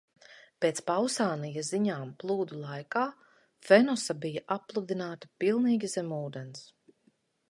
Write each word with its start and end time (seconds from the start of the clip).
Pēc 0.63 0.79
Pausānija 0.85 1.61
ziņām 1.67 2.13
plūdu 2.23 2.57
laikā 2.61 3.03
Fenosa 3.67 4.17
bija 4.25 4.43
appludināta 4.57 5.29
pilnīgi 5.45 5.93
zem 5.97 6.13
ūdens. 6.21 6.65